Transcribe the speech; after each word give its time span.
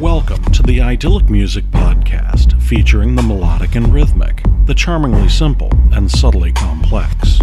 Welcome 0.00 0.42
to 0.52 0.62
the 0.62 0.80
Idyllic 0.80 1.28
Music 1.28 1.64
Podcast, 1.66 2.58
featuring 2.62 3.16
the 3.16 3.22
melodic 3.22 3.74
and 3.74 3.92
rhythmic, 3.92 4.42
the 4.64 4.74
charmingly 4.74 5.28
simple 5.28 5.70
and 5.92 6.10
subtly 6.10 6.52
complex. 6.52 7.38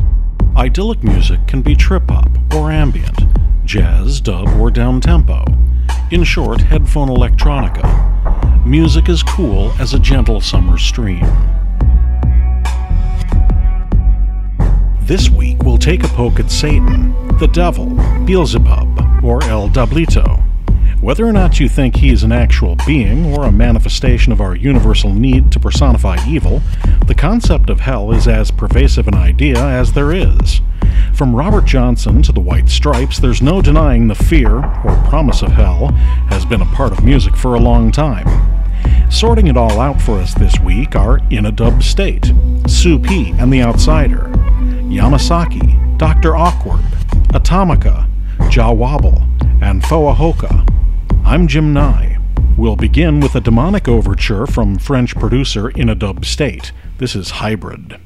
Idyllic 0.55 1.03
music 1.03 1.45
can 1.45 1.61
be 1.61 1.75
trip 1.75 2.09
hop 2.09 2.29
or 2.55 2.71
ambient, 2.71 3.19
jazz, 3.63 4.19
dub, 4.19 4.47
or 4.59 4.71
down 4.71 5.01
tempo. 5.01 5.45
In 6.09 6.23
short, 6.23 6.61
headphone 6.61 7.09
electronica. 7.09 8.65
Music 8.65 9.07
is 9.07 9.21
cool 9.21 9.71
as 9.79 9.93
a 9.93 9.99
gentle 9.99 10.41
summer 10.41 10.79
stream. 10.79 11.25
This 15.01 15.29
week 15.29 15.61
we'll 15.61 15.77
take 15.77 16.03
a 16.03 16.07
poke 16.09 16.39
at 16.39 16.49
Satan, 16.49 17.13
the 17.37 17.47
devil, 17.47 17.85
Beelzebub, 18.25 19.06
or 19.23 19.43
El 19.43 19.69
Diablito. 19.69 20.43
Whether 20.99 21.25
or 21.25 21.33
not 21.33 21.59
you 21.59 21.69
think 21.69 21.97
he 21.97 22.09
is 22.09 22.23
an 22.23 22.31
actual 22.31 22.75
being 22.87 23.25
or 23.25 23.45
a 23.45 23.51
manifestation 23.51 24.31
of 24.31 24.41
our 24.41 24.55
universal 24.55 25.13
need 25.13 25.51
to 25.51 25.59
personify 25.59 26.17
evil, 26.27 26.61
the 27.05 27.13
concept 27.13 27.69
of 27.69 27.81
hell 27.81 28.11
is 28.11 28.27
as 28.27 28.49
pervasive 28.49 29.07
an 29.07 29.13
idea 29.13 29.63
as 29.63 29.93
there 29.93 30.11
is. 30.11 30.61
From 31.13 31.35
Robert 31.35 31.65
Johnson 31.65 32.23
to 32.23 32.31
the 32.31 32.39
White 32.39 32.69
Stripes, 32.69 33.19
there's 33.19 33.41
no 33.41 33.61
denying 33.61 34.07
the 34.07 34.15
fear, 34.15 34.55
or 34.55 35.05
promise 35.07 35.43
of 35.43 35.51
hell, 35.51 35.89
has 36.29 36.45
been 36.45 36.61
a 36.61 36.73
part 36.73 36.91
of 36.91 37.03
music 37.03 37.35
for 37.35 37.53
a 37.53 37.59
long 37.59 37.91
time. 37.91 38.27
Sorting 39.11 39.47
it 39.47 39.57
all 39.57 39.79
out 39.79 40.01
for 40.01 40.19
us 40.19 40.33
this 40.33 40.59
week 40.59 40.95
are 40.95 41.19
In 41.29 41.45
a 41.45 41.51
Dub 41.51 41.83
State, 41.83 42.33
Sue 42.67 42.97
P. 42.99 43.31
and 43.37 43.53
the 43.53 43.61
Outsider, 43.61 44.31
Yamasaki, 44.89 45.97
Dr. 45.97 46.35
Awkward, 46.35 46.81
Atomica, 47.33 48.07
Jah 48.49 48.71
Wobble, 48.71 49.21
and 49.61 49.83
Foahoka. 49.83 50.67
I'm 51.25 51.47
Jim 51.47 51.73
Nye. 51.73 52.17
We'll 52.57 52.75
begin 52.75 53.19
with 53.19 53.35
a 53.35 53.41
demonic 53.41 53.87
overture 53.87 54.47
from 54.47 54.79
French 54.79 55.15
producer 55.15 55.69
In 55.69 55.89
a 55.89 55.95
Dub 55.95 56.25
State. 56.25 56.71
This 56.97 57.15
is 57.15 57.29
Hybrid. 57.29 57.99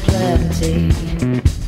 plenty. 0.01 1.58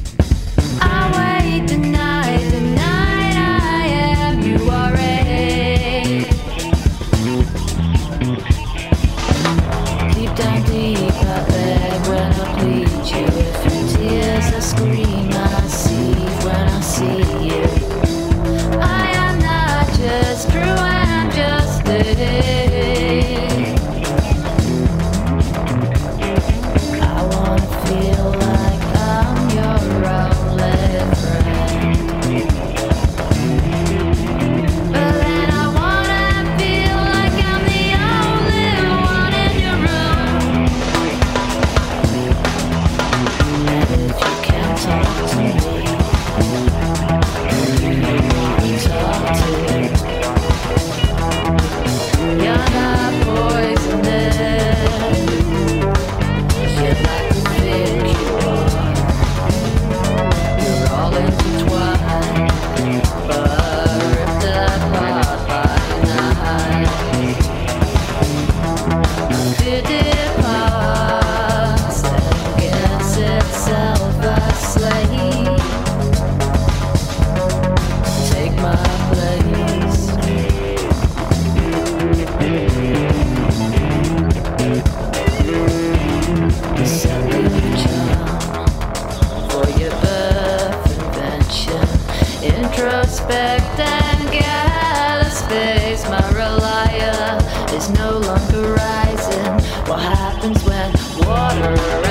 when 100.59 100.92
water 101.25 102.10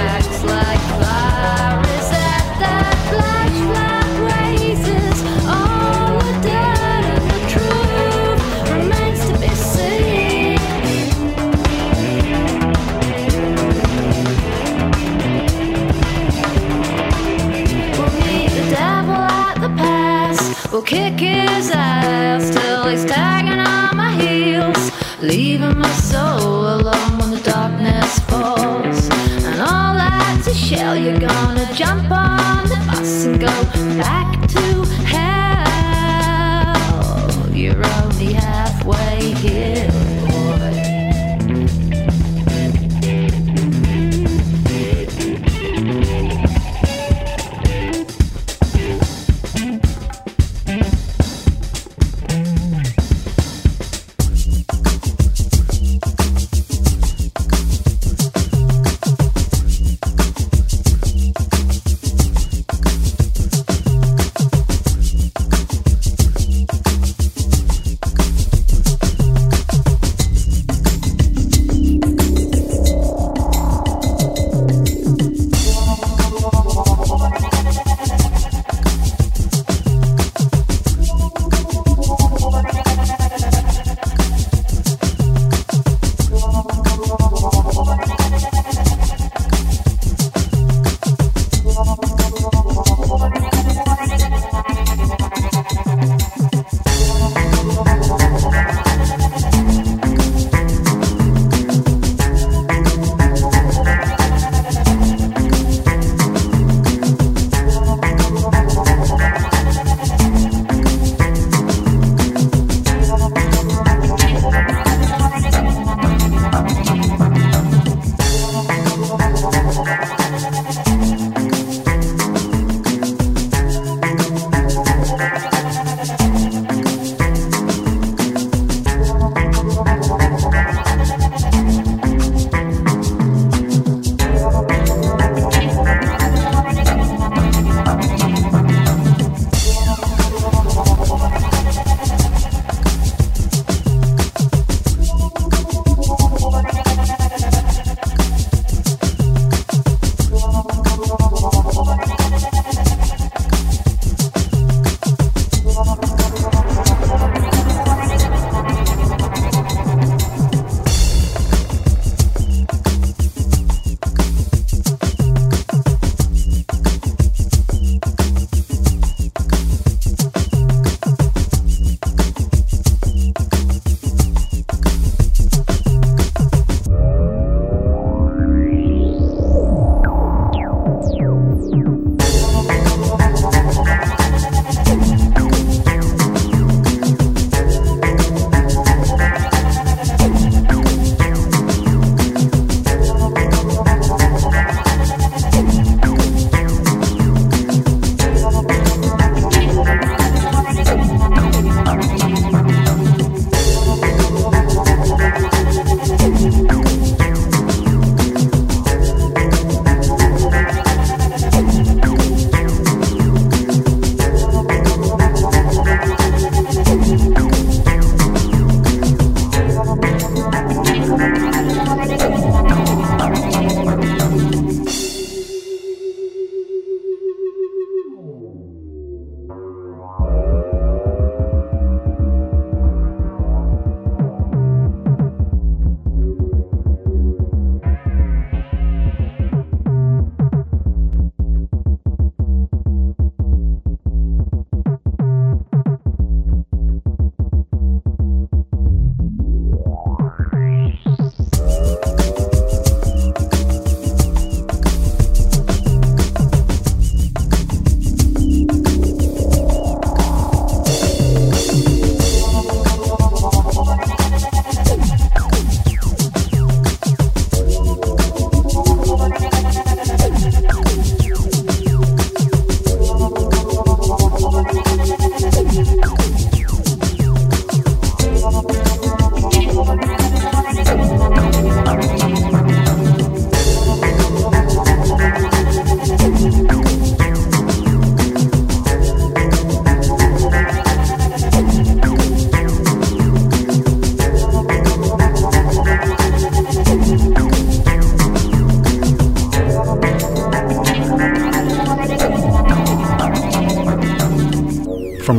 jump 31.80 32.10
on 32.10 32.62
the 32.68 32.76
bus 32.86 33.24
and 33.24 33.40
go. 33.40 33.79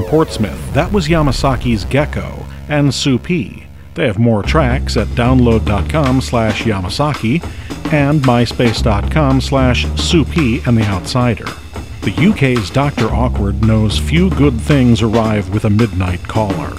Portsmouth, 0.04 0.74
that 0.74 0.92
was 0.92 1.08
Yamasaki's 1.08 1.86
Gecko 1.86 2.46
and 2.70 2.94
Soupy. 2.94 3.68
They 3.96 4.08
have 4.08 4.20
more 4.20 4.44
tracks 4.44 4.96
at 4.98 5.08
download.com 5.08 6.22
slash 6.22 6.64
Yamasaki 6.64 7.44
and 7.92 8.22
myspace.com 8.22 9.42
slash 9.42 9.86
Soupy 10.00 10.62
and 10.66 10.78
the 10.78 10.86
Outsider. 10.86 11.46
The 12.02 12.32
UK's 12.32 12.70
Dr. 12.70 13.10
Awkward 13.14 13.62
knows 13.62 13.98
few 14.00 14.30
good 14.32 14.60
things 14.60 15.02
arrive 15.02 15.54
with 15.54 15.66
a 15.66 15.70
midnight 15.70 16.24
caller. 16.24 16.74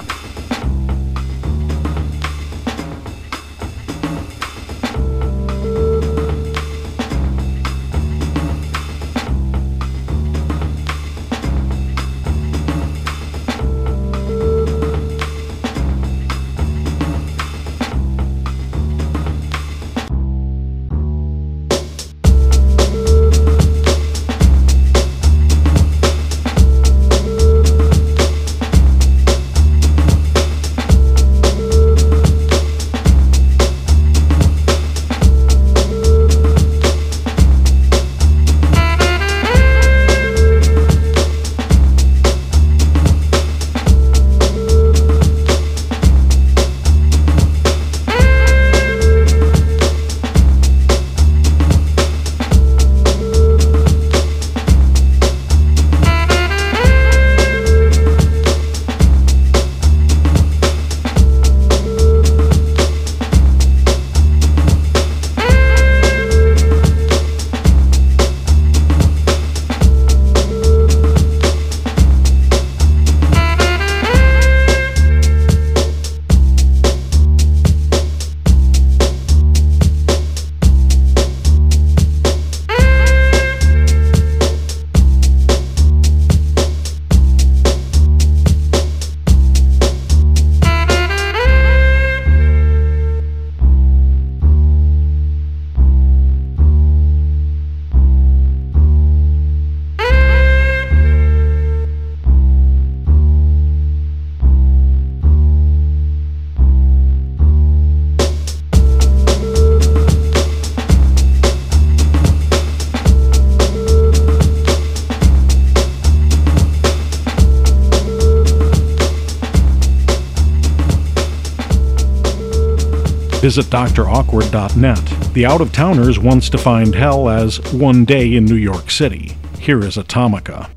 Visit 123.43 123.67
drawkward.net. 123.67 125.35
The 125.35 125.47
out 125.47 125.61
of 125.61 125.73
towners 125.73 126.17
wants 126.17 126.49
to 126.51 126.59
find 126.59 126.95
hell 126.95 127.29
as 127.29 127.59
one 127.73 128.05
day 128.05 128.37
in 128.37 128.45
New 128.45 128.55
York 128.55 128.89
City. 128.89 129.37
Here 129.59 129.81
is 129.81 129.97
Atomica. 129.97 130.71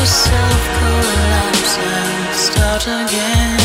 myself 0.00 0.62
collapse 0.78 1.76
and 1.76 2.34
start 2.34 2.86
again. 2.86 3.59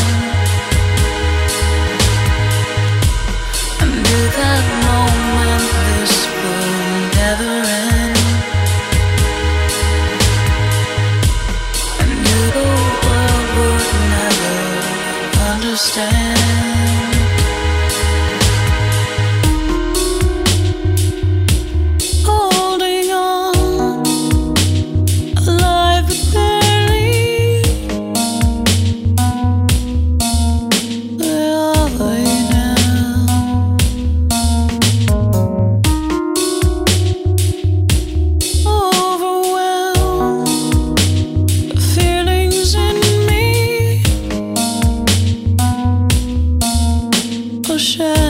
sure 47.86 48.25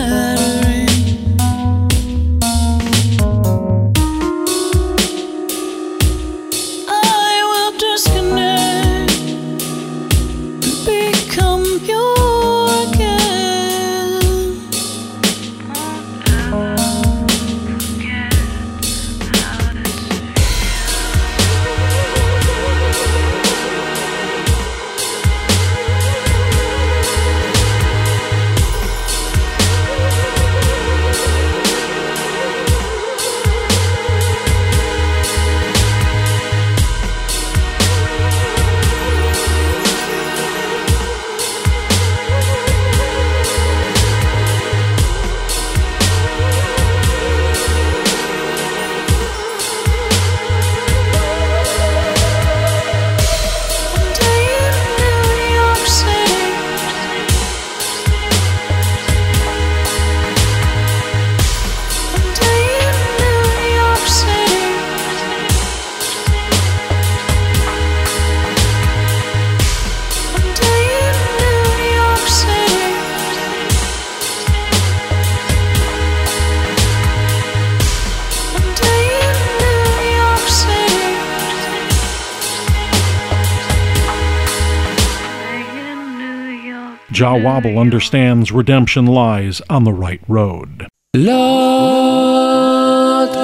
Jah 87.26 87.43
Wobble 87.43 87.80
understands 87.80 88.52
redemption 88.52 89.06
lies 89.06 89.60
on 89.69 89.82
the 89.82 89.93
right 89.93 90.21
road. 90.28 90.86
Lord, 91.12 91.45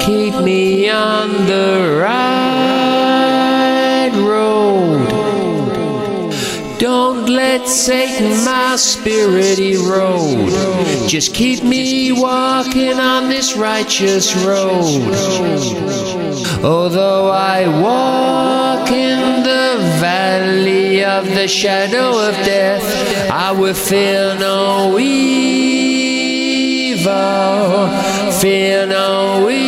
keep 0.01 0.33
me 0.35 0.89
on 0.89 1.29
the 1.47 1.99
right 2.01 4.09
road. 4.15 5.09
Don't 6.79 7.27
let 7.27 7.67
Satan 7.67 8.45
my 8.45 8.77
spirit 8.77 9.59
erode. 9.59 11.09
Just 11.09 11.35
keep 11.35 11.61
me 11.61 12.13
walking 12.13 13.01
on 13.01 13.27
this 13.27 13.57
righteous 13.57 14.33
road. 14.45 16.22
Although 16.63 17.29
I 17.29 17.67
walk 17.67 18.89
in 18.89 19.43
the 19.43 19.77
valley 19.99 21.03
of 21.03 21.25
the 21.25 21.45
shadow 21.45 22.17
of 22.27 22.33
death, 22.45 23.29
I 23.29 23.51
will 23.51 23.73
fear 23.73 24.35
no 24.39 24.97
evil. 24.97 25.11
Fear 28.39 28.87
no 28.87 29.49
evil. 29.49 29.62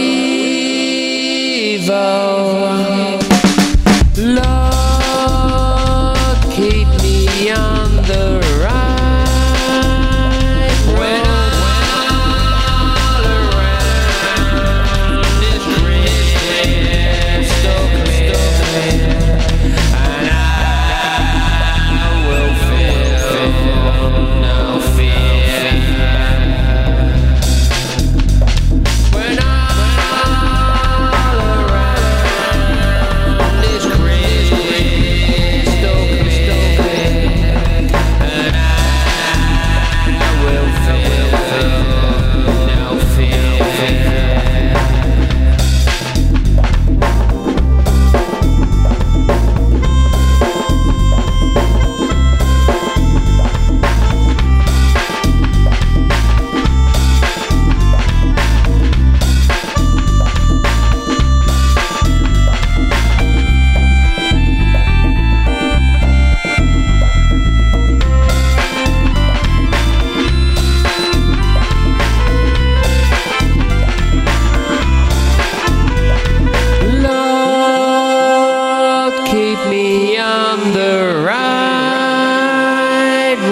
On 80.18 80.74
the 80.74 81.24
right 81.26 81.76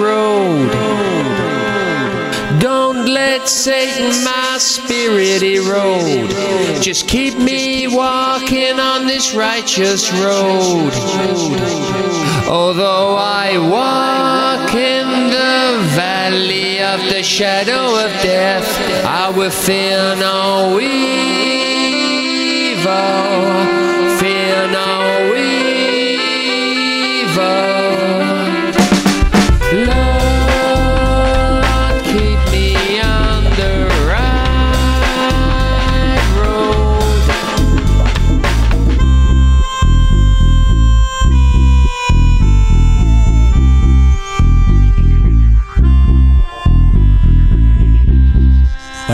road. 0.00 0.70
Don't 2.60 3.06
let 3.06 3.48
Satan 3.48 4.24
my 4.24 4.56
spirit 4.58 5.42
erode. 5.42 6.30
Just 6.82 7.06
keep 7.08 7.38
me 7.38 7.86
walking 7.88 8.80
on 8.80 9.06
this 9.06 9.34
righteous 9.34 10.12
road. 10.12 10.92
Although 12.48 13.16
I 13.16 13.58
walk 13.58 14.74
in 14.74 15.06
the 15.30 15.78
valley 15.94 16.80
of 16.80 17.00
the 17.12 17.22
shadow 17.22 17.96
of 18.04 18.10
death, 18.22 18.66
I 19.04 19.30
will 19.30 19.50
fear 19.50 20.16
no 20.16 20.78
evil. 20.80 20.94
Fear 24.18 24.68
no 24.68 25.34
evil. 25.34 25.53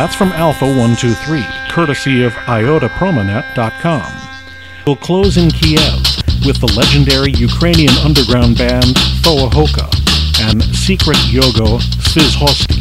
That's 0.00 0.14
from 0.14 0.32
Alpha 0.32 0.64
123, 0.64 1.44
courtesy 1.70 2.22
of 2.22 2.32
IotaPromonet.com. 2.32 4.12
We'll 4.86 4.96
close 4.96 5.36
in 5.36 5.50
Kiev 5.50 5.99
with 6.46 6.60
the 6.60 6.72
legendary 6.76 7.32
Ukrainian 7.32 7.94
underground 8.04 8.56
band 8.56 8.96
Foahoka 9.22 9.88
and 10.48 10.62
Secret 10.74 11.16
Yogo 11.28 11.78
Svizhosty. 12.00 12.79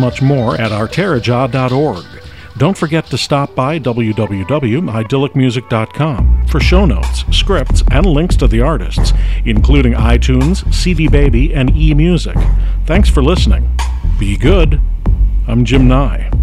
Much 0.00 0.22
more 0.22 0.60
at 0.60 0.72
arteraja.org. 0.72 2.04
Don't 2.56 2.76
forget 2.76 3.06
to 3.06 3.16
stop 3.16 3.54
by 3.54 3.78
www.idyllicmusic.com 3.78 6.46
for 6.48 6.58
show 6.60 6.84
notes, 6.84 7.24
scripts, 7.30 7.84
and 7.90 8.04
links 8.06 8.36
to 8.36 8.46
the 8.48 8.60
artists, 8.60 9.12
including 9.44 9.92
iTunes, 9.94 10.74
CD 10.74 11.06
Baby, 11.08 11.54
and 11.54 11.72
eMusic. 11.72 12.36
Thanks 12.86 13.08
for 13.08 13.22
listening. 13.22 13.70
Be 14.18 14.36
good. 14.36 14.80
I'm 15.46 15.64
Jim 15.64 15.86
Nye. 15.88 16.39